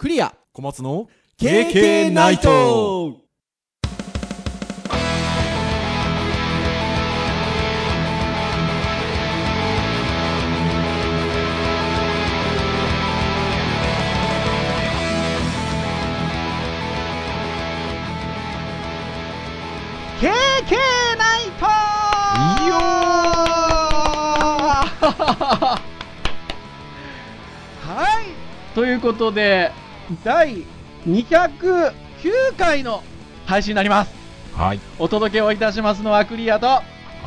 [0.00, 0.34] クリア。
[0.54, 3.18] 小松の KK ナイト。
[27.82, 28.74] はい。
[28.74, 29.72] ということで
[30.24, 30.64] 第
[31.06, 31.92] 209
[32.58, 33.02] 回の
[33.46, 34.12] 配信になります。
[34.54, 34.80] はい。
[34.98, 36.82] お届けをいたしますのはクリアとは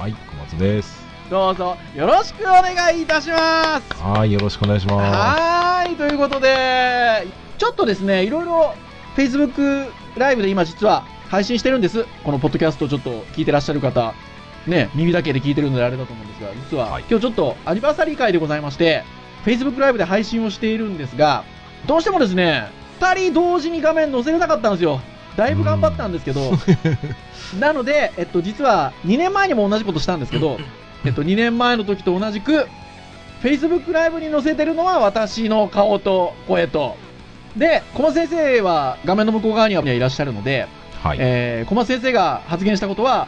[0.08, 1.02] い小松です。
[1.30, 4.02] どうぞよろしくお願いいたします。
[4.02, 7.25] はいよろしくお願いしまはーいということで
[7.58, 8.75] ちょっとですねいろいろ
[9.16, 12.05] Facebook ライブで今実は配信してるんです。
[12.23, 14.13] このポッドキャストをちょっと聞いてらっしゃる方
[14.67, 17.05] ね耳だけで聞いてるのであれだと思うんですが実は、はい。
[17.09, 19.03] 今日ちょっとアニバーサリー会でございまして
[19.45, 21.45] Facebook ライブで配信をしているんですが
[21.86, 22.70] どうしてもですね
[23.00, 25.02] 2人同時に画面載せれなかったんですよ。
[25.36, 26.52] だいぶ頑張ったんですけど。
[27.59, 30.58] なので、えっと、実は2年前にも同じことしたんですけど、
[31.06, 32.67] えっと、2年前の時と同じく
[33.42, 36.98] Facebook ライブに載せてるのは私の顔と声と。
[37.58, 40.68] で小松先生は画面の向こう側にはいらっしゃるので、
[41.02, 43.28] すはい、えー小松先生が発言したことは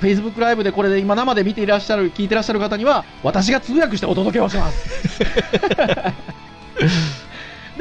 [0.00, 5.20] Facebook ライブでこれで今生で見ていらっしゃる聞いてらっしゃる方には私が通訳してお届けをします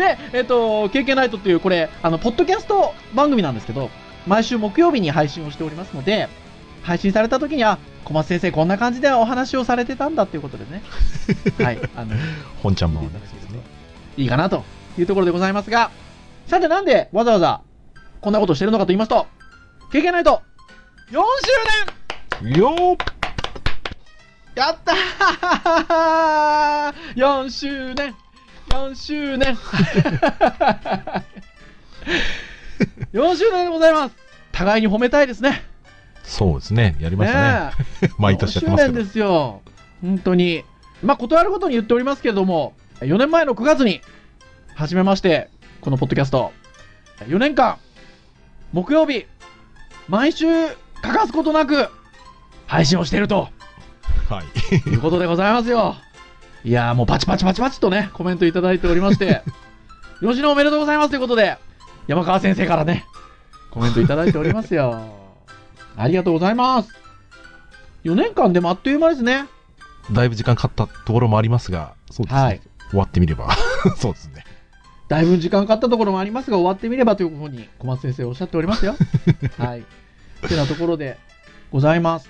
[0.01, 3.89] で、えっと、KK ナイトっていう、これ、あの、ポッドキャスト番組なんですけど、
[4.27, 6.27] 毎週木曜日に配信をしておりますので、
[6.83, 10.81] 配信された時には、小松先生こんな感じでお話をされてたんだっていうことでね、
[11.63, 12.15] はい、あの、
[12.63, 14.65] 本ちゃんも見ていいいかなと
[14.97, 15.91] いうところでございますが、
[16.47, 17.61] さてなんでわざわざ
[18.19, 19.27] こんなことをしてるのかと言いますと、
[19.93, 20.41] KK ナイト
[21.11, 21.19] 4
[22.41, 22.59] 周年!
[22.59, 22.97] よー
[24.55, 28.15] やったー !4 周年
[28.71, 29.55] !4 周年
[33.13, 34.15] !4 周年でございます
[34.51, 35.63] 互いに褒めたいですね。
[36.23, 37.71] そうですねやりましたね
[38.03, 39.61] え 毎年やってます4けど周年ですよ。
[40.01, 40.63] 本当に。
[41.03, 44.01] まあ、断ることに言っておりますけれども、4年前の9月に、
[44.75, 45.49] 始めまして、
[45.81, 46.53] このポッドキャスト、
[47.21, 47.77] 4年間、
[48.71, 49.25] 木曜日、
[50.07, 51.89] 毎週欠かすことなく、
[52.67, 53.49] 配信をしていると。
[54.29, 55.95] はいと いうことでございますよ。
[56.63, 59.41] いやーもうパチパチパチパチとね、コメントいただいておりまして、
[60.21, 61.57] 吉野おめでとうございますということで、
[62.07, 63.05] 山川先生からね、
[63.71, 65.01] コメントいただいておりますよ。
[65.97, 66.89] ありがとうございます。
[68.03, 69.45] 4年間でもあっという間ですね。
[70.11, 73.47] だいぶ時間かかったところもありますがそうですね、はい終わってみれば
[73.95, 74.43] そうですね
[75.07, 78.95] だいぶ時間かかったところもありますが、終わってみればというふうに小松先生おっしゃっておりますよ。
[79.57, 79.83] はい。
[80.47, 81.17] てなところで
[81.69, 82.29] ございます。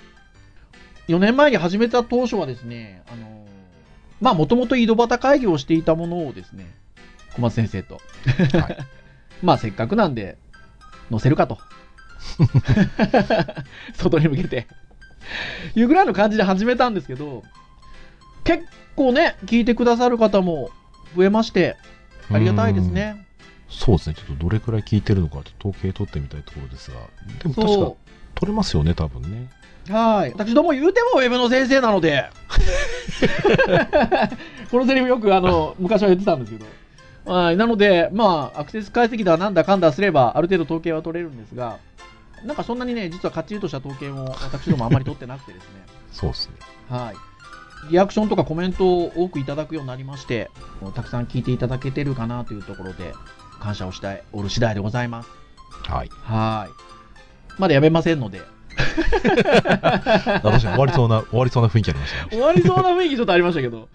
[1.06, 3.42] 4年前に始めた当初はですね、あのー
[4.22, 6.72] まあ、もともと井戸端会議をしていたものをですね、
[7.34, 8.00] 小松先生と、は
[8.70, 8.78] い
[9.44, 10.38] まあ、せっかくなんで、
[11.10, 11.58] 載せるかと。
[13.94, 14.68] 外に向けて。
[15.74, 17.42] いうぐらいの感じで始めたんですけど、
[18.44, 20.70] 結構ね、聞いてくださる方も
[21.16, 21.76] 増えまして、
[22.30, 23.26] ありがたいですね。
[23.68, 26.98] そうですねちょっとどれくらい聞いてるのかと統計取ってみたいところですが
[27.42, 27.96] でも確かそ
[28.34, 29.61] 取れますよね多分ねう。
[29.88, 30.32] はい。
[30.32, 32.28] 私ども言うてもウェブの先生なので、
[34.70, 37.32] このセリフよくあの、昔は言ってたんですけど。
[37.32, 37.56] はい。
[37.56, 41.78] なので、まあ、アクセス解析だなんだかんだすれば、ある程度統計は取れるんですが、
[42.44, 45.70] なんかそんなにね、実はかっちりとした統計も私どもあんまり取ってなくてですね。
[46.10, 46.54] そうですね
[46.88, 47.16] はい。
[47.90, 50.50] リアクションとかコメントを多くいただくようになりまして、
[50.94, 53.12] たくさん聞いていただけてるかなというところで、
[53.60, 55.28] 感謝をしておる次第でございます。
[55.88, 57.60] はいはい。
[57.60, 58.42] まだやめませんので。
[58.92, 62.28] 確かに終わりそうな終わりそうな雰囲気ありましたね。
[62.30, 63.88] 終わりそうな雰囲気ちょっとありましたけど、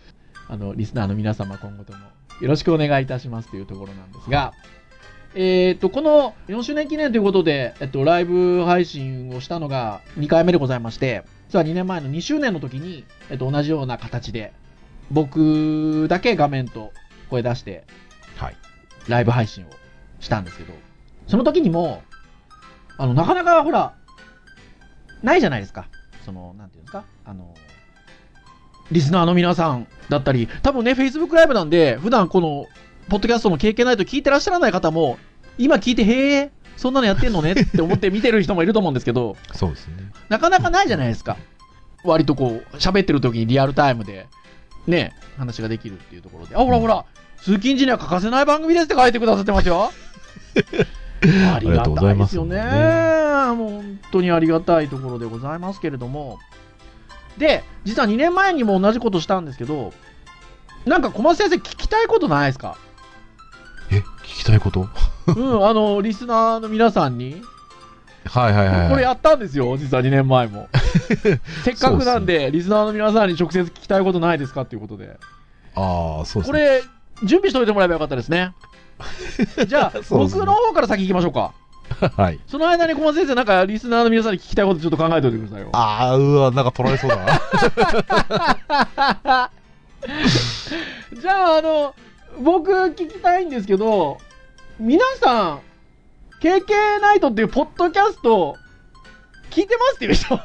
[0.48, 2.00] あの、リスナーの皆様今後とも
[2.42, 4.54] よろしくお願いいたしますというところなんですが、
[5.36, 14.54] えっ、と、この4周年記念ということで、えっと、ライブ配信をしたのが2回目でございまして、実は2年前の2周年の時に、えっと、同じような形で、
[15.12, 16.92] 僕だけ画面と
[17.30, 17.86] 声出して、
[18.38, 18.56] はい。
[19.08, 19.70] ライブ配信を
[20.20, 20.74] したんですけど、
[21.28, 22.02] その時にも、
[22.98, 23.94] あの、なかなかほら、
[25.24, 25.88] ないじゃないですか。
[26.26, 27.04] その、なんていうんですか。
[27.26, 27.54] あの、
[28.92, 32.68] リスナーの皆さんだったり、多分ね、Facebook ライブなんで、普段この、
[33.10, 35.18] ポッドキャストの経験ないと聞いてらっしゃらない方も、
[35.58, 39.96] 今聞いて、へえ、そんなのやってんのねって思って見てる人もいると思うんですけど、そうですね
[40.30, 41.38] なかなかないじゃないですか。
[42.04, 44.28] 割とこう、喋ってる時にリアルタイムで、
[44.86, 46.56] ね、話ができるっていうところで。
[46.56, 47.06] あ、ほらほら、
[47.38, 49.92] 通勤時には欠かせない番組ですって書いてくださってますよ。
[51.24, 52.62] ありがたいですよね。
[53.56, 56.38] もう本当にありがたいところでございますけれども。
[57.38, 59.94] で、実は2年前にも同じことしたんですけど、
[60.86, 62.78] なんか小松先生聞きたいことないですか？
[63.92, 64.04] え聞
[64.40, 64.88] きたいこと？
[65.28, 67.42] うん、あの、リスナーの皆さんに、
[68.26, 68.90] はいはいはいはい。
[68.90, 70.68] これやったんですよ、実は2年前も。
[71.64, 75.18] せっかくなんで、リスナーの皆さんに直接聞きたいことないですかっていうことで。
[75.76, 76.52] ああ、そうですね。
[76.52, 76.82] これ、
[77.24, 78.54] 準備しておいてもらえばよかったですね。
[79.68, 81.54] じゃあ、 僕の方から先行きましょうか。
[82.18, 82.40] はい。
[82.48, 85.70] その間に小松先生、なんかリスナーの皆さんに聞きたいことちょっと考えておいてくださいよ。
[85.74, 87.26] ああ、うわ、なんか取られそうだな。
[91.20, 91.96] じゃあ、あの、
[92.40, 94.18] 僕聞きたいんですけど、
[94.80, 95.60] 皆さん、
[96.42, 98.56] KK ナイトっていうポッドキャスト、
[99.50, 100.36] 聞いてますっていう人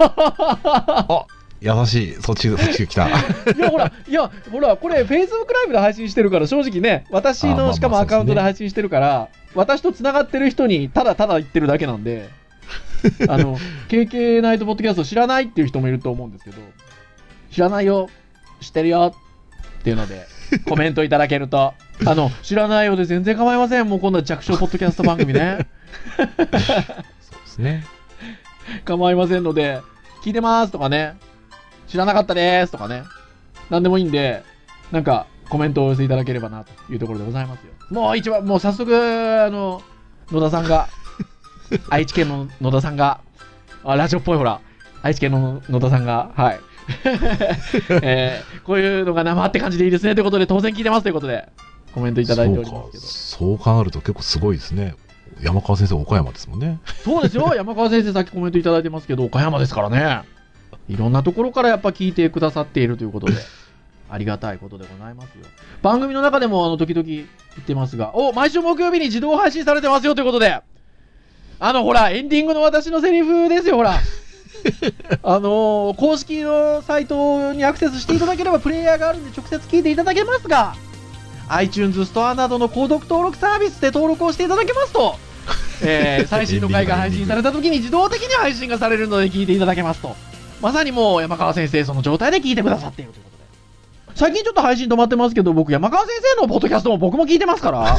[1.63, 2.17] 優しい。
[2.21, 3.09] そっち、 そっち来た。
[3.09, 3.11] い
[3.57, 12.29] や、ほら、いや、ほら、これ、Facebook ライブで配信してるから、正直ね、私あまあまあのしかもアカウントで配信してるから、私と繋がってる人に、ただただ言ってるだけなんで、
[13.29, 16.57] あの、KK ナイトポッドキャスト知らないっていう人もいると思うんですけど、
[17.51, 18.09] 知らないよ、
[18.61, 19.15] 知ってるよ
[19.81, 20.27] っていうので、
[20.69, 21.75] コメントいただけると、
[22.05, 23.89] あの、知らないようで全然構いません。
[23.89, 25.69] もう今度は弱小ポッドキャスト番組ね。
[26.17, 26.57] そうで
[27.47, 27.85] すね。
[28.85, 29.81] 構いませんので、
[30.25, 31.17] 聞いてますとかね、
[31.89, 33.05] 知らなかったですとかね、
[33.71, 34.43] なんでもいいんで、
[34.91, 37.73] なんかコメントをお寄せいただければなというところでございますよ。
[37.91, 38.95] もう一番、もう早速、
[39.45, 39.83] あの、
[40.31, 40.89] 野田さんが、
[41.91, 43.21] 愛知県の野田さんが、
[43.85, 44.61] あ、ラジオっぽいほら、
[45.03, 46.61] 愛知県の野田さんが、はい。
[48.03, 51.49] えーこういうのが生って感じでいいですねということで、当然聞いてますということで、
[51.95, 53.03] コメントいただいておりますけど。
[53.05, 53.63] そうか。
[53.67, 54.95] そう考えると結構すごいですね。
[55.43, 56.81] 山川先生、岡山ですもんね。
[57.05, 60.23] そうですよ、山川先生、さっきコメントいただいてますけど、岡山ですからね、
[60.89, 63.35] いろんなところからやっぱ聞いてくださっているということで、
[64.11, 65.45] ありがたいことでございますよ。
[65.83, 67.27] 番組の中でもあの時々言
[67.61, 70.61] ってますが、お毎週木曜日に自動配信されてますよということで、
[71.59, 73.95] あのほら、エンディングの私のセリフですよ、ほら。
[75.23, 80.75] あのー公式のサイトにアクセスしていただければプレイヤーがあるんで直接聞いていただけますが、
[81.49, 85.17] iTunes ストアなどの購読登録サービスで登録をしていただけますと、
[85.83, 90.17] えー 最新の回が配信された時に自動的に配信がされるので聞いていただけますと。
[90.63, 93.43] まさにもう山川先生その状態で聞いてくださっているということで。
[94.15, 97.99] 最近ちょっと配信止まってますけど、僕山川先生のポッドキャストも僕も聞いてますから。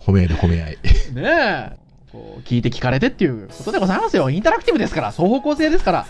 [0.00, 0.78] 褒め合いで褒め合い。
[1.12, 1.76] ねえ。
[2.10, 4.30] こう聞いて聞かれてっていうことでございますよ。
[4.30, 6.06] インタラクティブですから、双方向性ですから。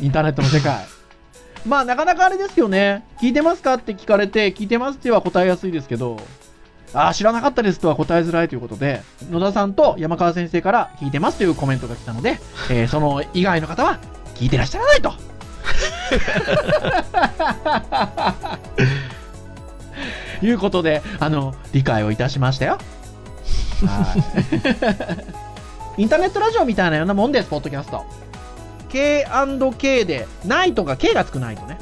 [0.00, 0.84] インターネットの世界。
[1.66, 3.04] まあ、なかなかあれですよね。
[3.20, 6.20] 聞いてますかって聞かれて、聞いてますっては答えやすいですけど、
[6.94, 12.38] ああ、知らなかったですとは答えづらいということで、野田さんと山川先生から聞いてますというコメントが来たので、
[12.70, 13.98] えーその以外の方は
[14.34, 15.12] 聞いてらっしゃらないと。
[20.44, 22.78] いうことで、あの、理解をいたしましたよ。
[23.86, 24.14] は
[25.96, 26.02] い。
[26.02, 28.04] インターネットラジオみたいなようなもんです、ポッドキャスト。
[28.88, 31.78] K&K で、ナイトが K がつくナイトね。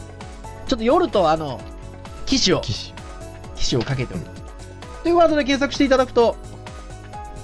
[0.69, 1.59] ちょっと夜とあの、
[2.27, 2.61] 機種を。
[2.61, 2.93] 機
[3.69, 4.40] 種をかけております。
[5.03, 6.37] というワードで検索していただくと、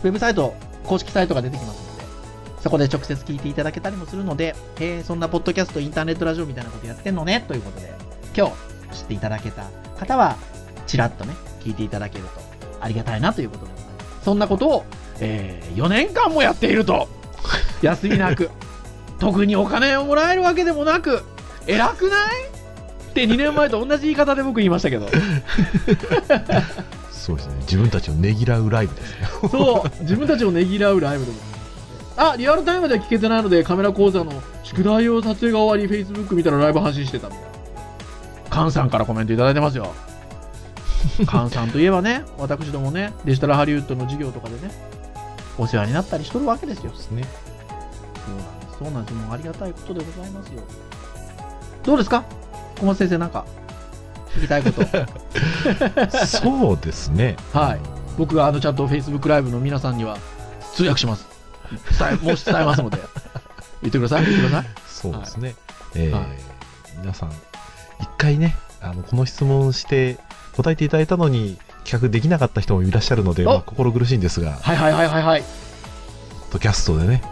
[0.03, 0.55] ウェブサイト、
[0.85, 7.95] 公式サイトが出てきますので、そこで直接聞いていただけたりもするので、えーそんなポッドキャスト、インターネットラジオみたいなことやってんのね、ということで、
[8.37, 8.49] 今
[8.91, 9.65] 日知っていただけた
[9.99, 10.37] 方は、
[10.87, 12.31] ちらっとね、聞いていただけると
[12.81, 14.25] ありがたいなということでございます。
[14.25, 14.85] そんなことを、
[15.21, 17.09] え4年間もやっていると、
[17.83, 18.51] 休みなく、
[19.19, 21.25] 特にお金をもらえるわけでもなく、
[21.67, 22.47] 偉くない？
[23.11, 25.09] って2年前と同じ言い方で僕言いましたけど。
[27.27, 27.55] そうですね。
[27.63, 29.29] 自分たちをねぎらうライブですね。
[29.51, 32.21] そう、自分たちをねぎらうライブでございます。
[32.33, 37.49] あ、リアルタイムでは聞けてないので、カメラ講座の宿題を撮影が終わり、Facebook 見たらライブ配信してたみたいな。
[38.49, 39.93] カンさんからコメントいただいてますよ。
[41.27, 44.71] カンさんといえばね、私どもね、デジタルハリウッドの授業とかでね、
[45.59, 46.91] お世話になったりしとるわけですよ。
[46.93, 47.25] ですね。
[48.25, 48.79] そうなんです。
[48.79, 49.15] そうなんです。
[49.15, 50.63] もうありがたいことでございますよ。
[51.83, 52.25] どうですか？
[52.79, 53.45] 小松先生、なんか、
[54.37, 56.27] 聞きたいこと。
[56.27, 57.37] そうですね。
[57.53, 57.81] はい
[58.19, 60.17] 僕があのちゃんと Facebook ライブの皆さんには
[60.75, 61.27] 通訳します。
[61.99, 62.99] 伝え、申し伝えますので。
[63.83, 64.71] 言ってください、言ってください。
[64.87, 65.55] そうですね。
[65.95, 66.27] えーはい
[66.99, 67.31] 皆さん、
[68.01, 70.19] 一回ね、あの、この質問して
[70.57, 75.43] 答えていただいたのに、企画できなかった人もいらっしゃるので、おまあ、心苦しいんですが、はいはいはいはいはい。
[75.43, 75.47] ポ
[76.49, 77.23] ッドキャストでね、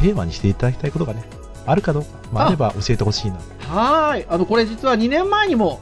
[0.00, 1.22] テーマにしていただきたいことがね、
[1.66, 3.36] あるかどうか、まあ、ああれば教えてほしいな。
[3.68, 4.26] はーい。
[4.26, 5.80] あの、これ実は2年前にも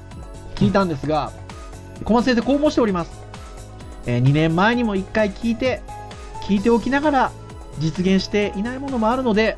[0.59, 1.33] 聞いたんですが、
[2.05, 3.11] 小松先生こう申しております。
[4.07, 5.83] えー2年前にも1回聞いて、
[6.43, 7.33] 聞いておきながら
[7.79, 9.57] 実現していないものもあるので、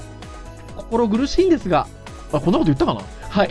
[0.77, 1.87] 心苦しいんですが、
[2.33, 3.01] あ、こんなこと言ったかな？
[3.29, 3.49] はい。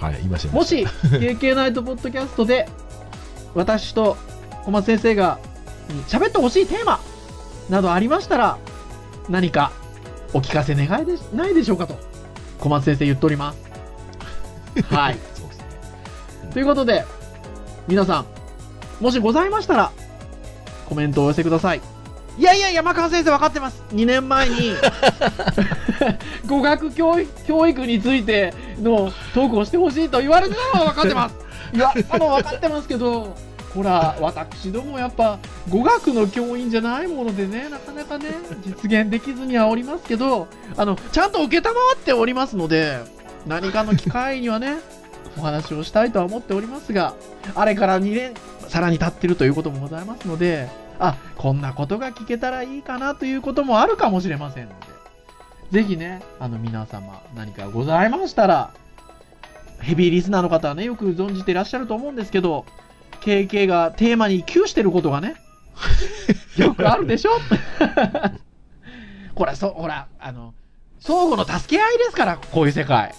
[0.00, 2.68] はい、言いましたもし、KK ナイトポッドキャストで、
[3.54, 4.16] 私と
[4.64, 5.38] 小松先生が
[5.88, 7.00] に喋ってほしいテーマ
[7.68, 8.58] などありましたら、
[9.28, 9.72] 何か
[10.32, 11.98] お聞かせ願いでないでしょうかと、
[12.60, 13.58] 小松先生言っております。
[14.94, 15.18] はい。
[16.52, 17.04] ということで、
[17.86, 18.26] 皆さん、
[19.02, 19.92] もしございましたら、
[20.88, 21.80] コメントをお寄せください。
[22.38, 23.82] いやいや、山川先生分かってます。
[23.92, 24.74] 2年前に、
[26.46, 31.34] 語学教育教育についてのトークをしてほしいと言われてたのは分かってます。
[31.72, 33.36] いや、あの分かってますけど、
[33.74, 35.38] ほら、私どもやっぱ
[35.68, 38.26] 語学の教員じゃないものでね、なかなかね、
[38.64, 41.50] 実現できずにはおりますけど、あの、ちゃんと承っ
[42.04, 42.98] ておりますので、
[43.46, 44.78] 何かの機会にはね、
[45.40, 47.14] お話をしたいとは思っておりますが、
[47.54, 48.34] あれから2年、
[48.68, 50.68] さらに経ってるということもございますので、
[50.98, 54.86] あ、こんなことが聞けたらいいかなということもあるかもしれませんので、
[55.70, 58.70] ぜひね、あの皆様何かございましたら、
[59.80, 62.66] ヘビーリスナーの方はね、よく存じていらっしゃると思うんですけど、
[63.22, 65.36] KK がテーマに窮してることがね、
[66.58, 67.30] よくあるでしょ？
[69.34, 70.52] これ、そ、ほら、あの、
[71.00, 73.14] 相互の助け合いですから、こういう世界。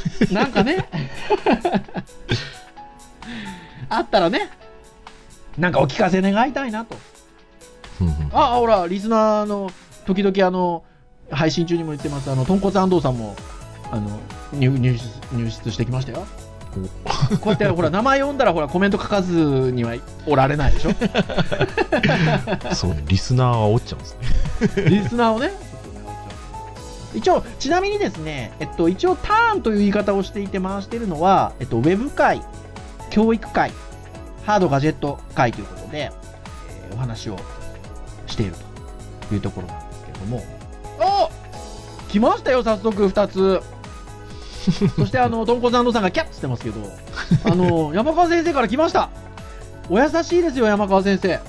[0.32, 0.88] なんかね、
[3.88, 4.50] あったらね、
[5.56, 6.96] なんかお聞かせ願いたいなと。
[8.32, 9.70] あ、ほら、リスナーの、
[10.06, 10.84] 時々あの、
[11.30, 13.36] 配信中にも言ってます、あの、豚骨安藤さんも、
[13.90, 14.18] あの、
[14.52, 16.26] 入入室入室してきましたよ。
[17.40, 19.32] こうやって、ほら、名前読んだら、ほら、コメント書かず
[19.72, 19.94] には
[20.26, 20.90] おられないでしょ
[22.74, 24.90] そうね、リスナーは折っちゃうんですね。
[24.90, 25.67] リスナーをね。
[27.14, 32.42] 一応、ちなみにですね、えっと、一応、ターンという言い方をしていて回しているのは、えっと、ウェブ会、
[33.10, 33.72] 教育会、
[34.44, 37.36] ハードガジェット会ということで、えーお話を
[38.26, 38.54] している
[39.28, 40.42] というところなんですけれども。
[40.98, 43.62] お来ましたよ、早速、2つ。
[44.96, 46.80] そして、あの、トンコザンドさんがキャッつってますけど、
[47.44, 49.10] あの、山川先生から来ました。
[49.90, 51.40] お優しいですよ、山川先生。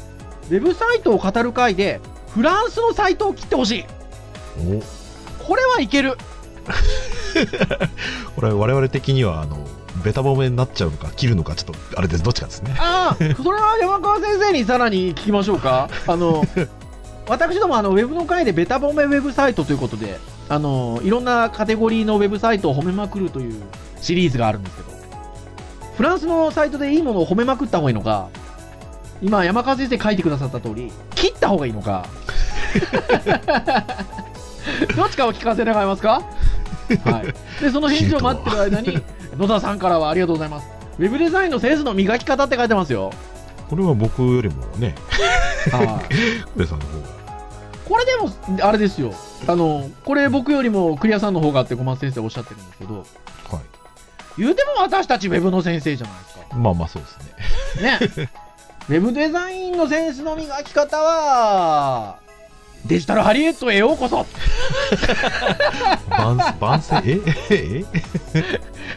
[0.49, 1.99] ウェブサイトを語る会で、
[2.29, 3.85] フランスのサイトを切ってほしい。
[5.49, 6.15] おこれはいける。
[8.35, 9.57] これ我々的にはあの
[10.03, 15.89] ベタ褒めになっちゃうのか切るのかちょっとあれですどっちかですねああ、それは山川先生にさらに聞きましょうか。
[16.07, 16.45] あの、
[17.27, 23.61] 私どもあのウェブの会でベタ褒めウェブサイトということで、あの、いろんなカテゴリーのウェブサイトを褒めまくるという
[24.01, 24.89] シリーズがあるんですけど、
[25.97, 28.29] フランスのサイトでいいものを褒めまくった方がいいのか、
[29.21, 32.05] 今山川先生書いてくださった通り、切った方がいいのか、
[34.95, 36.21] どっちかを聞かせ願いますか？
[37.05, 37.33] はい。
[37.61, 39.01] で、その返事を待ってる間に、
[39.37, 40.67] 野田さんからはありがとうございます。
[40.97, 43.11] ウェブデザインのセンスの磨き方って書いてますよ。
[43.69, 44.95] これは僕よりもね
[45.71, 46.45] はい。
[46.53, 47.07] クレさんの方が
[47.87, 49.13] これでも、あれですよ。
[49.47, 53.05] あの、これ僕よりもクリアさんの方がって小松先生おっしゃってるんですけど、はい
[54.37, 56.55] 言うても私たちウェブの先生じゃないですか。
[56.55, 58.29] まあまあそうですねね。
[58.87, 62.19] ウェブデザインのセンスの磨き方は、
[62.85, 64.25] デジタルハリエットへようこそ
[66.09, 67.01] 番番宣？
[67.05, 67.21] え？
[67.49, 67.85] え？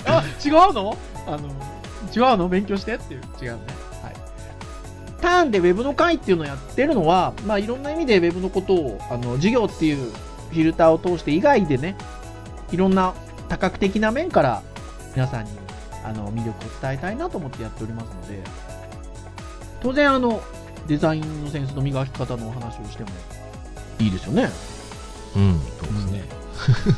[0.06, 0.96] あ、違うの？
[1.26, 1.48] あの、
[2.14, 2.48] 違うの？
[2.48, 3.20] 勉強してっていう。
[3.40, 3.58] 違うね。
[4.02, 4.14] はい。
[5.20, 11.96] ターンでウェブの会っていうのをやってるのは、まあいろんな意味でウェブのことを、あの、授業っていうフィルターを通して以外でね、
[12.70, 13.14] いろんな
[13.48, 14.62] 多角的な面から
[15.14, 15.50] 皆さんに、
[16.04, 18.42] あの、魅力を伝えたいなと思ってやっておりますので、
[19.80, 20.40] 当然あの、
[20.86, 23.10] デザインのセンスの磨き方のお話をしても
[23.98, 24.50] いいですよね。
[25.36, 26.24] うんそうですね、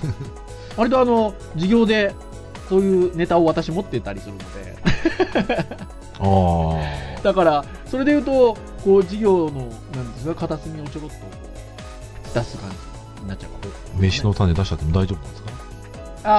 [0.77, 2.15] 割とあの、授業で
[2.69, 4.77] そういうネタを私持ってたりするので、
[6.21, 9.61] あだから、それで言うと、こう、授業の、
[9.95, 11.17] なんですか、片隅をちょろっと
[12.41, 13.51] 出す感じになっちゃう。
[13.51, 13.57] か
[13.97, 15.51] あ飯の種出しちゃっても大丈夫なんですか？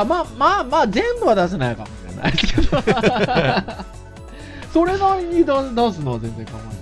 [0.02, 2.82] あまあまあまあ、全部は出せないかもしれないですけど、
[4.74, 6.76] それなりに出出すのは全然構わない。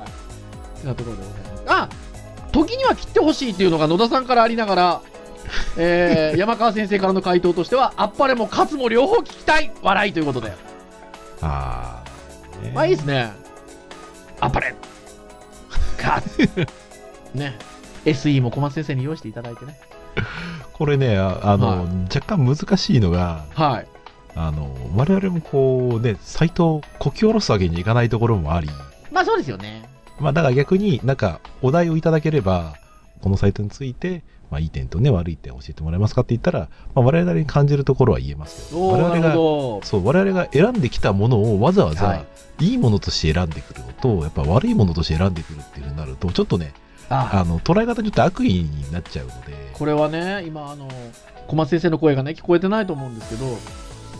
[0.00, 0.04] は
[0.84, 0.86] い。
[0.86, 1.62] なところでございます。
[1.66, 1.88] あ
[2.52, 5.00] 時には切ってほしいっていうのが野田さんからありながら、
[5.76, 10.52] えー、 山川先生からの回答としては、あっぱれも勝つも両方聞きたい笑いということで。
[11.40, 12.02] あ
[12.60, 13.32] あ、ねまあいいですね。
[14.40, 14.74] あっぱれ
[16.00, 16.66] 勝つ
[17.34, 17.58] ね。
[18.04, 19.78] SE も小松先生に用意していただいてね。
[20.72, 21.78] これねああの、はい
[22.14, 23.86] 若干難しいのがはい。
[24.34, 28.68] あの我々もこうねサイトをこき下ろすわけにいかないところもあり
[29.10, 29.88] まあそうですよね。
[30.20, 32.74] まあだから逆になんかお題をいただければ、
[33.20, 39.32] このサイトについて、まあいい点とね悪い点教えてもらえますかって言ったら、まあ我々に感じるところは言えますけど、我々が。
[39.32, 42.24] そう、我々が選んできたものをわざわはざ
[42.60, 46.74] いいものとして選んでくるのと、やっぱ悪いものとして選んでくるっていうふうになると、ちょっとね、
[47.08, 50.88] ああの、捉え方によって悪意になっちゃうので、これはね、今、あの、
[51.46, 53.46] 小松先生の声がね、聞こえてないと思うんですけど、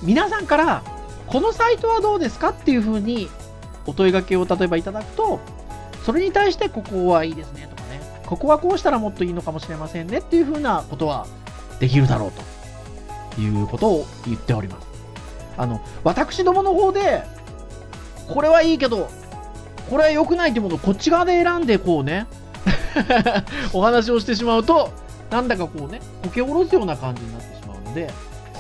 [0.03, 0.83] 皆さんから、
[1.27, 3.29] このサイトはどうですかっていうふうに、
[3.87, 5.41] お問い掛けを例えばいただくと、
[6.05, 11.27] それに対して、ここはいいですねとかね、ここはこうしたらもっといいのかもしれませんねっていうふうなことは
[11.81, 12.33] できるだろう
[13.35, 14.87] ということを言っております。
[15.57, 17.23] あの、私どもの方で、
[18.29, 19.09] これはいいけど、
[19.93, 22.27] これは良くないってものをこっち側で選んでこうね
[23.75, 24.91] お話をしてしまうと
[25.31, 28.11] なんだかこうねこけ下ろすような感じになってしまうので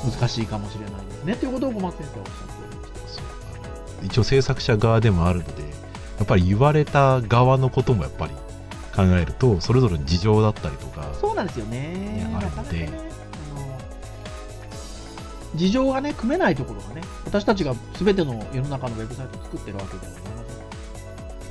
[0.05, 1.37] 難しいかもしれないですね。
[1.37, 5.72] ということを小松先生はおっしゃっておりました一応制作者側でもあるので
[6.23, 8.33] っぱり言われた側のこともやっぱり
[8.95, 11.93] 考えるとそれぞれの事情だったりとかそうなんですよね。
[11.93, 12.87] ねあるので。
[12.87, 13.13] の
[15.55, 20.33] 事情がね組めないところがね私たちが全ての世の中のウェブサイトを作ってるわけではござい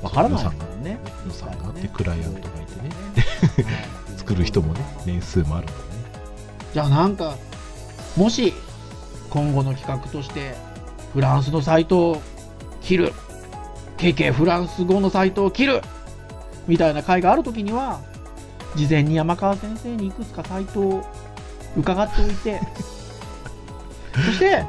[0.02, 0.98] わからないですもんね。
[1.26, 2.90] 予算があってクライアントがいてね。
[3.64, 5.88] はい 作る人もね年数もあるのでね。
[6.74, 7.36] じゃあなんか
[8.16, 8.54] もし
[9.30, 10.54] 今後の企画として
[11.12, 12.22] フランスのサイトを
[12.80, 13.12] 切る
[14.02, 15.80] KK フランス語のサイトを切る。
[16.66, 18.00] みたいな会があるときには
[18.76, 21.04] 事前に山川先生にいくつかサイトを
[21.76, 22.60] 伺っておいて。
[24.14, 24.64] そして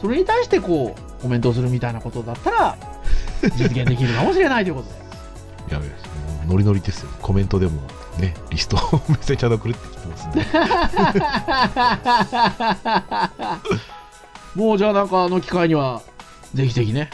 [0.00, 2.76] それに対してこうコメントをするみたいなことだったら
[3.56, 4.94] 実現できるかもしれないということで。
[5.70, 5.94] いやいやも
[6.44, 7.10] うノリノリですよ。
[7.20, 7.82] コメントでも
[8.18, 10.44] ねリストをメッセージチャート送るってきてますんで
[14.64, 16.00] もうじゃあなんかあの機会には、
[16.54, 17.10] ぜひぜひね。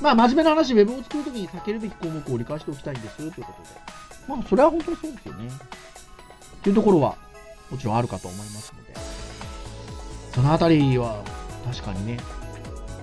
[0.00, 3.54] まあ真面目な話、ウェブを作るときに避けるべき項目を理解しておきたいんですということで。
[4.28, 5.50] まあそれは本当にそうですよね。
[6.62, 7.16] というところは、
[7.70, 8.94] もちろんあるかと思いますので。
[10.34, 11.22] そのあたりは、
[11.64, 12.18] 確かにね、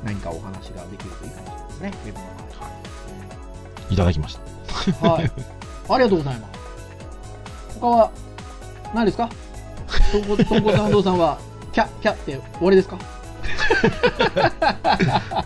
[0.03, 2.03] 何かお話ができるといいかもしれないですね。
[2.05, 2.25] ウェブの
[3.87, 3.93] 話。
[3.93, 4.39] いただきまし
[5.01, 5.31] たはい。
[5.89, 6.59] ありがとうございます。
[7.79, 8.11] 他は、
[8.93, 9.29] 何ですか？
[10.11, 11.37] とんこ、とんこさんどうさんは、
[11.71, 12.97] キャッ、キャッって終わりですか？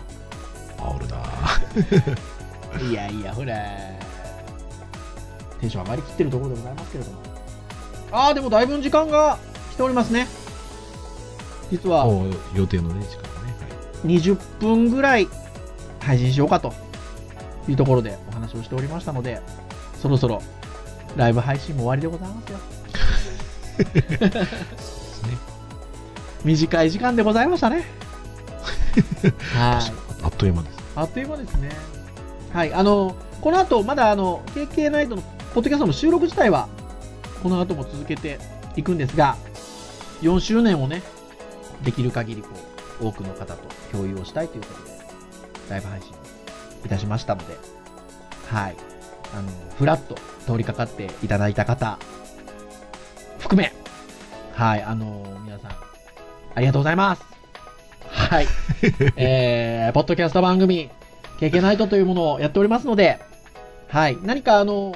[2.88, 3.54] いやいや、ほら、
[5.60, 7.18] テンション上がりきってるところでございますけれども。
[8.12, 9.38] ああ、でもだいぶ時間が
[9.72, 10.26] 来ておりますね。
[11.70, 13.54] 実はもう予定のね時間がね、
[14.02, 15.28] はい20分ぐらい
[16.00, 16.72] 配信しようかと
[17.68, 19.40] いうところでお話をしておりましたので、
[20.00, 20.42] そろそろ
[21.16, 22.58] ライブ配信も終わりでございますよ。
[23.92, 24.18] で
[24.78, 25.36] すね
[26.44, 27.84] 短い時間でございましたね。
[29.54, 29.92] はい。
[30.22, 31.70] あっという間ですあっという間ですね。
[32.52, 35.22] はい、あの、この後、まだあの、KK ナイトの
[35.54, 36.68] ポッドキャストの収録自体は、
[37.42, 38.38] この後も続けて
[38.76, 39.36] いくんですが、
[40.22, 41.02] 4周年をね、
[41.82, 42.48] できる限りこ
[43.00, 43.56] う、多くの方と
[43.92, 44.90] 共有をしたいということで、
[45.70, 46.12] ライブ配信
[46.84, 47.56] いたしましたので、
[48.48, 48.76] はい。
[49.32, 51.98] あの、フラッと通りかかっていただいた方、
[53.38, 53.72] 含め、
[54.52, 55.70] はい、あの、皆さん、
[56.54, 57.39] ありがとうございます。
[58.30, 58.46] はい。
[59.16, 60.88] えー、ポッドキャスト番組、
[61.40, 63.18] KK ナイトというものをやっておりますので、
[63.88, 64.16] はい。
[64.22, 64.94] 何かあの、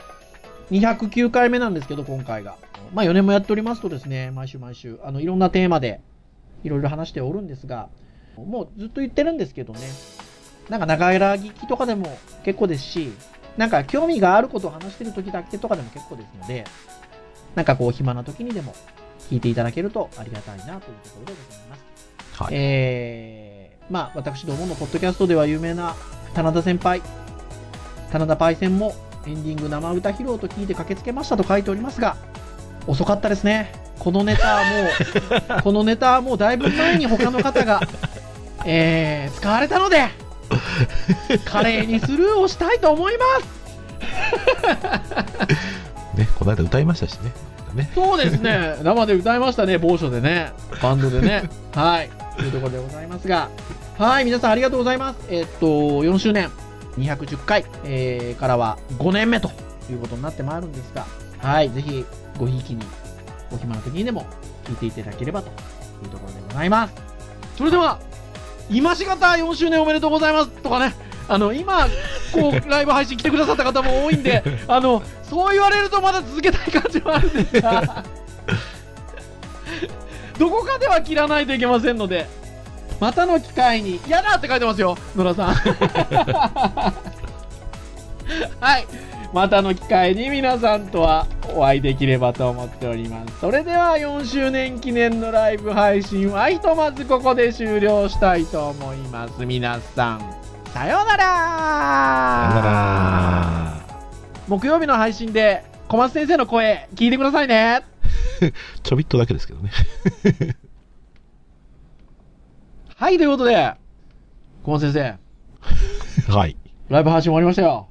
[0.70, 2.54] 209回目なんですけど、今回が。
[2.94, 6.00] まあ4年もやっておりますとですね、毎週毎週、あの、いろんなテーマで、
[6.62, 7.88] いろいろ話しておるんですが、
[8.36, 9.80] もうずっと言ってるんですけどね、
[10.68, 13.12] なんか長ら聞きとかでも結構ですし、
[13.56, 16.64] なんか興味があることを話してる時だけとかでも結構ですので、
[17.56, 18.76] なんかこう暇な時にでも
[19.28, 21.83] 聞いていただけるとありがたいなというところでございます。
[22.38, 25.94] はい、えー、まあ、私どものポッドキャストでは有名な
[26.34, 27.00] 棚田先輩、
[28.10, 28.94] 棚田パイセンも
[29.26, 32.16] エンディング生歌披露と聞いて駆けつけましたと書いておりますが、
[32.86, 33.72] 遅かったですね。
[33.98, 37.80] このネタはもう、 このネタはもうだいぶ前に他の方が、
[38.66, 40.08] えー、使われたので、
[41.44, 43.54] 華麗にスルーをしたいと思います。
[46.16, 47.32] ねこの間歌いましたしね
[47.74, 48.76] ねそうですね。
[48.82, 50.52] 生で歌いましたね、某所でね。
[50.82, 51.44] バンドでね。
[51.74, 52.10] はい。
[52.36, 53.48] というところでございますが。
[53.98, 55.18] はい、皆さんありがとうございます。
[55.28, 56.50] えっと、4周年、
[56.98, 59.50] 210回、えー、からは5年目と
[59.90, 61.06] いうことになってまいるんですが、
[61.38, 62.04] はい、ぜひ、
[62.38, 62.84] ごひいきに、
[63.52, 64.26] お暇な時にでも
[64.64, 65.50] 聞いていただければとい
[66.06, 66.94] うところでございます。
[67.56, 68.00] それでは、
[68.70, 70.94] 今しがた4周年おめでとうございますとかね、
[71.28, 71.86] あの、今、
[72.32, 78.04] こう、ライブ配信来てくださった方も多いんで、 あの、そう言われるとまだ続けたい感じはあるんですが、
[80.38, 82.26] どこかでは切らないといけませんので、
[83.00, 85.54] またの機会に、嫌だって書いてますよ、野良さん。
[88.60, 88.86] はい。
[89.34, 93.40] またの機会に皆さんとはお会いできればと思っております。
[93.40, 99.44] それでは4周年記念のライブ配信はひとまずここで終了したいと思います。
[99.44, 100.43] 皆さん、
[100.74, 101.24] さようなら
[102.50, 103.86] さよなら
[104.48, 107.82] 木曜日の配信で小松先生の声聞いてくださいね。
[108.82, 109.70] ちょびっとだけですけどね
[112.96, 113.72] はい、ということで、
[114.64, 115.16] 小松先生、
[116.36, 116.56] はい
[116.88, 117.86] ライブ配信終わりましたよ。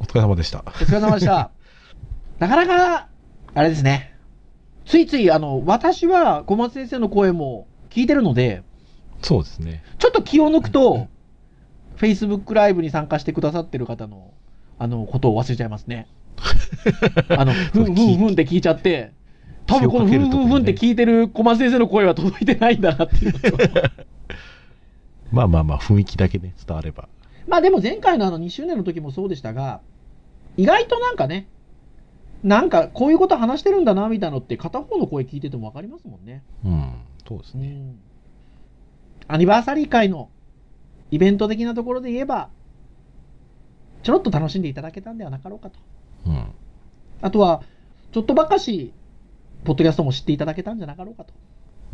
[0.00, 1.50] お疲れ様でしたお疲れ様でした。
[2.38, 3.08] なかなか、
[3.52, 4.14] あれですね。
[4.86, 8.62] ついつい、あの、私は小松先生の声も聞いてるので、
[9.20, 11.08] そうですねちょっと気を抜くと、
[11.98, 14.32] Facebook ライブに参加してくださってる方の、
[14.78, 16.06] あの、ことを忘れちゃいますね。
[17.28, 19.12] あの、ふんふんふんって聞いちゃって、
[19.66, 23.34] 多分このふんふんふんって聞いてる小松先生の声は届いてないんだなっていう
[25.30, 27.08] まあまあまあ、雰囲気だけね、伝われば。
[27.46, 29.80] まあでも前回のあの2周年の時もそうでしたが、
[30.56, 31.48] 意外となんかね、
[32.42, 36.42] なんかこういうこと話してるんだなみたいなのって片方の声聞いててもわかりますもんね。
[36.64, 36.92] うん、
[37.26, 37.68] そうですね。
[37.68, 37.98] うん。
[39.26, 40.30] アニバーサリー会の
[41.10, 42.50] イベント的なところで言えば、
[44.02, 45.78] ちょろっと楽しんでいただけたんではなかろうかと。
[46.26, 46.44] うん。
[47.20, 47.62] あとは、
[48.12, 48.92] ちょっとばかし、
[49.64, 51.32] ポッドキャストも知っていただけたんじゃなかろうかと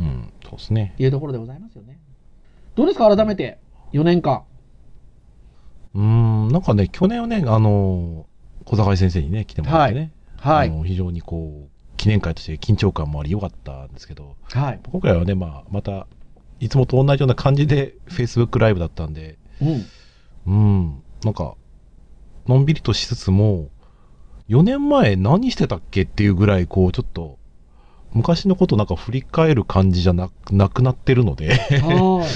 [0.00, 0.94] うん、そうですね。
[0.98, 1.98] いうところでございますよね。
[2.74, 3.14] どうですか？
[3.14, 3.58] 改めて、
[3.92, 4.42] 4年間。
[5.94, 8.26] うーん、なんかね、去年はね、あの、
[8.64, 10.68] 小坂井先生にね、来てもらってね、はい。
[10.68, 14.80] あの非常にこう、記念会として緊張感もあり良かったんですけど、はい。
[14.90, 16.06] 今回はね、まあ、また、
[16.64, 19.86] いつもと同じような感じで Facebook ライブだったんで、うん。
[20.46, 21.56] うん、なんか、
[22.46, 23.68] のんびりとしつつも、
[24.48, 27.38] 4年前何してたっけっていうぐらい、こう、ちょっと、
[28.14, 31.78] 昔のことなんか振り返る感じじゃなくなくなってるので、はい。
[31.78, 32.30] あ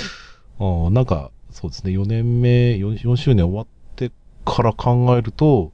[0.61, 4.13] ーなんか、そうですね、4年目4、4周年終わって
[4.45, 5.73] から考えると、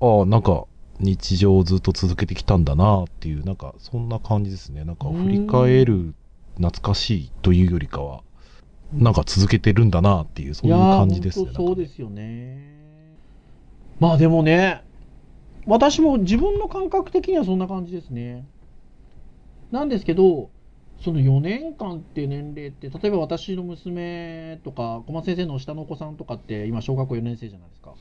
[0.00, 0.64] ああ、なんか、
[0.98, 4.84] 日常をずっと続けてきたんだなっていう、なんか、そんな感じですね。
[4.84, 6.14] なんか、振り返る、
[6.60, 8.22] 懐かしいというよりかは、
[8.92, 11.50] なんか続けてるんだなっていう、そういう感じですね。
[11.54, 12.68] そうですよね。
[13.98, 14.82] まあでもね、
[15.66, 18.46] 私も自分の感覚的にはそんな感じですね。
[19.70, 20.50] なんですけど、
[21.02, 27.94] その4年間って年齢って、例えば私の娘とか、小松先生の下のお子さんとかって、今、小学校4年生じゃないですか。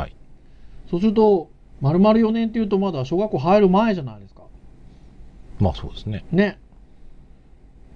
[0.00, 0.14] はい。
[0.88, 4.42] そうすると、丸々4年っていうと、まだ小学校入る前じゃないですか。
[5.58, 6.24] まあそうですね。
[6.30, 6.58] ね。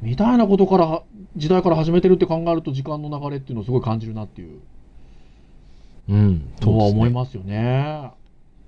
[0.02, 1.02] みたいなことから、
[1.36, 4.60] 時代から始めてるって考えると、時間の流れっていうのをすごい感じるなっていう
[6.08, 6.52] うん。
[6.60, 6.84] そうのは。
[6.86, 8.10] 思いますよね。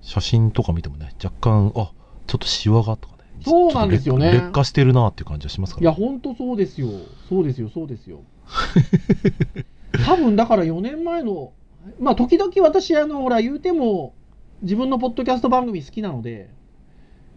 [0.01, 1.91] 写真とか見てもね、若干、あ、
[2.27, 3.23] ちょっとシワがとかね。
[3.43, 6.87] そうなんですよね劣劣化してるなっていう感じはしますかいや、ら、ほんとそうですよ。
[7.29, 8.21] そうですよ、そうですよ。
[10.05, 11.51] 多分だから4年前の、
[11.99, 14.13] まあ、時々私、あの、ほら、言うても、
[14.61, 16.49] 自分のポッドキャスト番組好きなので、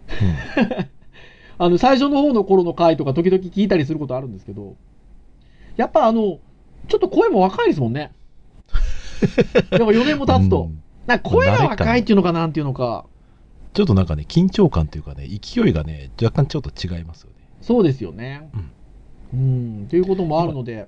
[1.59, 4.77] あの、最初の方の頃の回とか時々聞いたりすることあるんですけど、
[5.77, 6.39] やっぱあの、
[6.89, 8.13] ちょっと声も若いですもんね。
[9.71, 10.63] やっぱ4年も経つと。
[10.63, 13.07] うんな声が若いっていうのかなんていうのか、
[13.75, 17.37] ちょっとなんかね、緊張感というかね、勢いがね、若干ちょっと違いますよね。
[17.61, 18.51] そうですよね。
[19.33, 19.87] うん。
[19.89, 20.87] ということもあるので、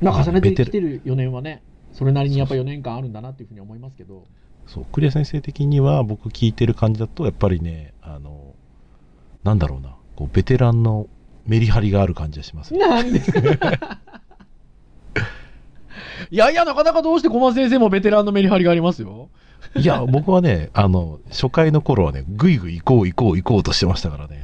[0.00, 4.26] まあ、まあ重ねてきてる4年はね、それなりにやっぱ4年間あるんだなっていうふうに思いますけど。
[4.66, 8.53] そう、クリア先生的には僕聞いてる感じだと、やっぱりね、あの、
[9.44, 11.06] なんだろうな、こう、ベテランの
[11.46, 12.74] メリハリがある感じがします。
[12.74, 13.40] なんですか？
[16.30, 19.28] いやいや、なかなかどうして小松先生もベテランのメリハリがありますよ。
[19.76, 24.42] いや、僕はね、あの、初回の頃はね、ぐいぐい行こう行こう行こうとしてましたからね。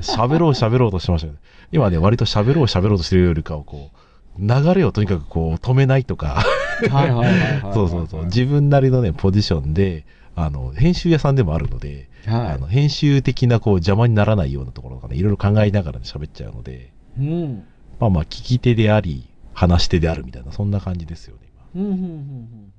[0.00, 1.38] 喋ろう喋ろうとしてましたけど、
[1.72, 3.90] 今ね、割と喋ろう喋ろうとしてるよりかは、こ
[4.38, 6.42] う、流れをとにかくこう、止めないとか、
[6.90, 7.72] はいはいはいはい。
[7.74, 10.04] そうそうそう、自分なりのね、ポジションで、
[10.36, 17.22] あの、編集屋さんでもあるので、はあの編集的なこう邪魔にならないようなところとかね、いろいろ考えながらね喋っちゃうので、い。
[17.22, 17.64] うん。
[17.98, 21.42] まあまあ、聞き手であり、話し手であるみたいな、そんな感じですよね、
[21.74, 22.72] うんうんうんうんうん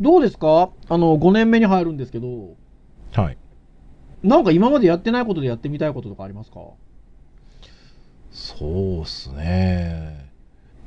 [0.00, 0.70] どうですか？
[0.88, 2.56] あの、5年目に入るんですけど、
[3.14, 3.24] 今。
[3.24, 3.36] はい。
[4.24, 6.60] なんか今までやってないことでやってみたいこととかありますか？
[8.32, 10.30] そうっすね。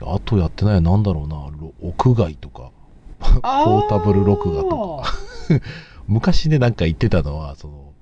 [0.01, 2.71] あとやってないのはなんだろうな、ろ屋外とか、
[3.19, 5.13] ポータブル録画とか。
[6.07, 7.93] 昔ね、なんか言ってたのは、その、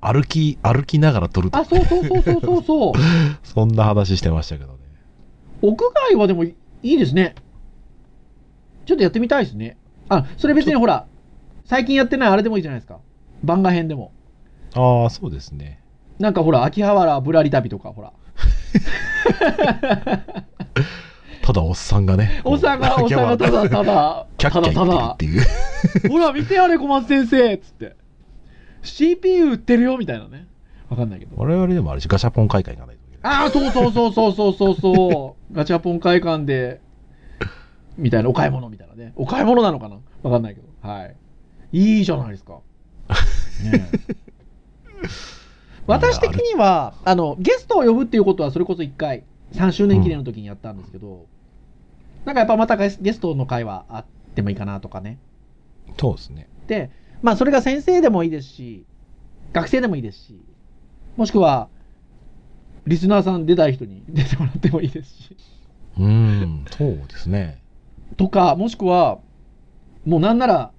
[0.00, 2.92] 歩き、歩きながら撮るとあ、か、そうそうそうそうそうそう。
[3.44, 4.78] そんな話してましたけどね。
[5.62, 5.76] 屋
[6.10, 7.34] 外はでもいいですね。
[8.84, 9.76] ちょっとやってみたいですね。
[10.08, 11.06] あ、それ別にほら、
[11.64, 12.98] 最近やってないあれでもいいじゃないですか。
[13.44, 14.12] 番外編でも。
[14.74, 15.80] ああ、そうですね。
[16.18, 18.12] なんかほら、秋葉原ぶらり旅とか、ほら。
[21.42, 22.40] ただおっさんがね。
[22.44, 26.08] おっさんが、おっさんがただただ、キャただたッキャ言だってるっていう。
[26.10, 27.96] ほら、見てやれ、小松先生つって。
[28.82, 30.46] CPU 売ってるよみたいなね。
[30.88, 31.32] わかんないけど。
[31.36, 33.42] 我々でもあるし、ガシャポン会館行かないといけない。
[33.42, 35.54] ああ、そうそうそうそうそうそうそう。
[35.54, 36.80] ガチャポン会館で、
[37.96, 39.12] みたいな、お買い物みたいなね。
[39.16, 40.88] お買い物なのかなわかんないけど。
[40.88, 41.16] はい。
[41.72, 42.60] いいじゃないですか。
[43.64, 43.98] ねえ
[45.86, 51.26] 私的には、あの、ゲストを呼ぶっていうことは、それこそ1回、3周年記念の時にやったんですけど、
[52.24, 55.18] なんかやっぱまたゲストの会はあってもいいかなとかね。
[55.98, 56.48] そうですね。
[56.66, 56.90] で、
[57.22, 58.84] まあそれが先生でもいいですし、
[59.52, 60.40] 学生でもいいですし、
[61.16, 61.68] もしくは、
[62.86, 65.36] リスナーさん出たい人に 出てもらってもいいですし。
[65.98, 67.62] うん、そうですね。
[68.16, 69.18] とか、もしくは、
[70.06, 70.72] もうなんなら、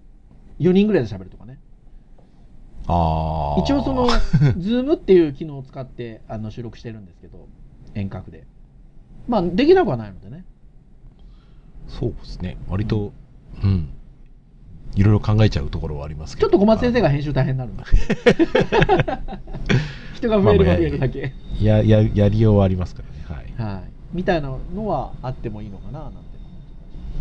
[0.59, 1.59] 4人ぐらいで喋るとかね。
[2.87, 3.61] ああ。
[3.61, 4.07] 一応その、
[4.57, 7.47] ズームっていう機能を使ってあの収録してるんですけど、
[7.93, 8.45] 遠隔で。
[9.27, 10.45] まあ、できなくはないのでね。
[11.87, 12.57] そうですね。
[12.69, 13.13] 割と、
[13.63, 13.89] うん。
[14.95, 16.49] いろいろ考えちゃうところはありますけど。
[16.49, 18.53] ちょっと小松先生が編集大変になるんですけど
[20.13, 21.33] 人が増えるが増えるだけ。
[21.61, 23.45] や、や、やりようはありますからね。
[23.57, 23.77] はい。
[23.77, 23.83] はい。
[24.13, 26.19] みたいなのはあってもいいのかな、なんて。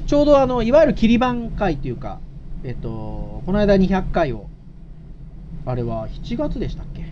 [0.07, 2.21] ちょうどあの、いわゆる切り番会というか、
[2.65, 4.49] えっと、この間200回を、
[5.65, 7.05] あれは7月でしたっけ？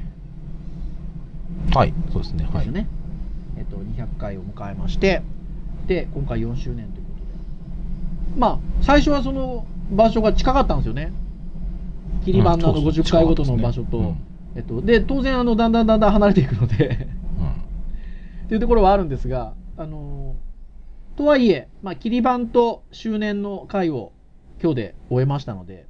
[1.74, 2.44] はい、そうですね。
[2.44, 2.52] はい。
[2.58, 2.86] ですよね。
[3.60, 5.22] えっと、200回を迎えまして、
[5.86, 8.40] で、今回4周年ということで。
[8.40, 11.12] まあ、最初はその場所が近かったんですよね。
[12.24, 14.14] 切り板のあのうんそうそう50回ごとの場所と、
[14.56, 17.06] えっと、で、当然あの、だんだんだんだん離れていくので、
[17.38, 17.48] うん。
[17.50, 20.36] っていうところはあるんですが、あの
[21.16, 24.12] とはいえ、まあ、切り板と周年の回を
[24.62, 25.86] 今日で終えましたので、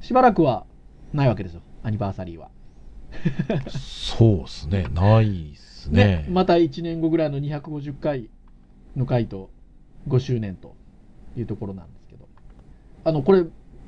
[0.00, 0.66] しばらくは
[1.14, 2.50] ないわけですよ、アニバーサリーは。
[3.68, 4.86] そうですね。
[4.94, 5.54] ない
[5.90, 6.26] ですね。
[6.30, 8.28] また1年後ぐらいの250回
[8.96, 9.50] の回と
[10.08, 10.74] 5周年と
[11.36, 12.26] いうところなんですけど。
[13.04, 13.44] あの、これ、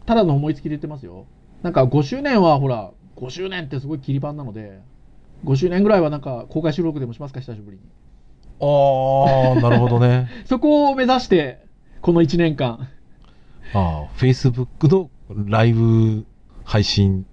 [0.07, 1.27] ただの思いつきで言ってますよ。
[1.63, 4.81] なんか5周年はほら、5周年ってすごい切り板なので、
[5.45, 7.83] 5周年ぐらいはなんか公開収録でもしますか、久しぶりに。
[8.61, 10.29] ああ、なるほどね。
[10.47, 11.65] そこを目指して、
[12.01, 12.89] この1年間。
[13.75, 15.11] ああ、Facebook の
[15.47, 16.25] ライブ
[16.65, 17.27] 配信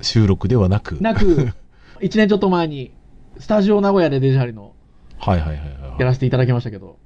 [0.00, 1.00] 収録ではなく。
[1.00, 1.52] なく、
[2.00, 2.92] 1年ちょっと前に、
[3.40, 4.74] スタジオ名古屋でデジャリの
[5.18, 6.00] はいはいはいはい。
[6.00, 6.98] やらせていただきましたけど、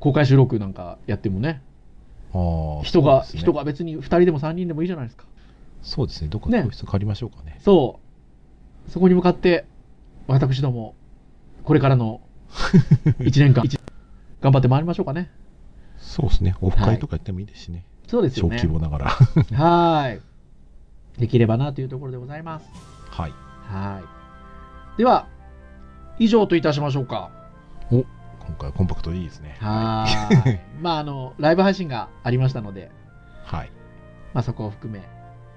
[0.00, 1.62] 公開収録なんかやってもね、
[2.34, 5.24] ああ、人が、ね人が別に2人でも3人でもいいじゃないですか。
[5.82, 6.28] そうですね。
[6.28, 7.58] どっかね教室借りましょうかね。
[7.62, 8.00] そ
[8.88, 8.90] う。
[8.90, 9.66] そこに向かって、
[10.26, 10.94] 私ども、
[11.64, 12.20] これからの
[13.20, 13.64] 1年間、
[14.40, 15.30] 頑張ってまいりましょうかね。
[15.98, 16.56] そうですね。
[16.60, 17.84] オフ会とかやってもいいですしね。
[18.06, 18.56] 小そうですよね。
[18.56, 19.04] 規模ながら。
[19.06, 20.20] はーい。
[21.18, 22.68] できればなというところでございます。
[23.10, 23.32] はい。
[23.68, 24.98] はい。
[24.98, 25.28] では、
[26.22, 27.30] 以上といたしましょうか。
[27.90, 28.06] お、今
[28.56, 29.56] 回はコンパクトでいいですね。
[29.58, 30.60] はーい。
[30.80, 32.92] まあ、あの、ライブ配信がありましたので、
[33.44, 33.72] はい。
[34.32, 35.02] まあ、そこを含め、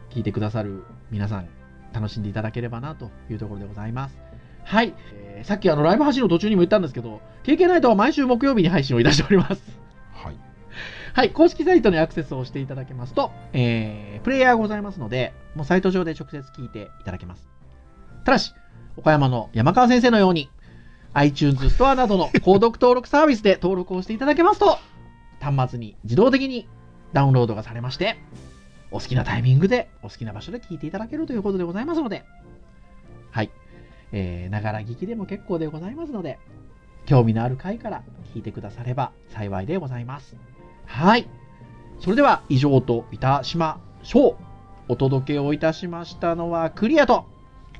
[0.09, 1.47] 聞いてくださる皆さん、
[1.93, 4.17] 楽しんでいただければなというところでございます。
[4.63, 4.95] はい。
[5.13, 9.61] えーさっきあの、ライブ配信の途中にも言ったんですけど、KK ナイトは毎週木曜日に配信をいたしております。
[10.13, 10.37] はい。
[11.13, 11.29] はい。
[11.29, 17.47] 公式サイトにアクセスをしていただけますと、えー、プレイヤーがございますので、もうサイト上で直接聞いていただけます。
[18.23, 18.55] ただし、
[18.97, 20.49] 岡山の山川先生のように、
[21.15, 24.77] iTunes ストアなどの購読登録サービスで登録をしていただけますと、
[25.39, 26.67] 端末に自動的に
[27.13, 28.17] ダウンロードがされまして、
[28.91, 32.25] お好きなタイミングで、お好きな場所で聞いていただけるということでございますので、
[33.31, 33.49] はい。
[34.11, 36.37] えー、ながら聞きでも結構でございますので、
[37.05, 40.35] 興味のある回から聞いてくだされば幸いでございます。
[40.85, 41.29] はい。
[42.01, 44.35] それでは以上といたしましょう。
[44.89, 47.25] お届けをいたしましたのはクリアと、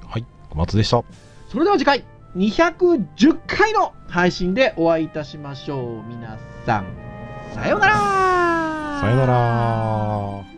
[0.08, 0.26] はい。
[0.50, 1.04] 小松でした。
[1.50, 6.04] それでは次回210回の配信でお会いいたしましょう。
[6.04, 6.86] 皆さん、
[7.54, 7.96] さようなら
[9.02, 10.55] さよなら。